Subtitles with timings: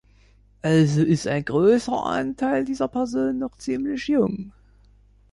[0.63, 4.51] Also ist ein großer Anteil dieser Personen noch ziemlich jung.